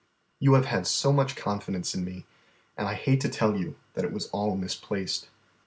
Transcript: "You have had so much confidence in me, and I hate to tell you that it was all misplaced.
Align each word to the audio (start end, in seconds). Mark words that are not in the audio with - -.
"You 0.39 0.53
have 0.53 0.65
had 0.65 0.87
so 0.87 1.13
much 1.13 1.35
confidence 1.35 1.93
in 1.93 2.03
me, 2.03 2.25
and 2.75 2.87
I 2.87 2.95
hate 2.95 3.21
to 3.21 3.29
tell 3.29 3.55
you 3.55 3.75
that 3.93 4.03
it 4.03 4.11
was 4.11 4.29
all 4.29 4.55
misplaced. 4.57 5.29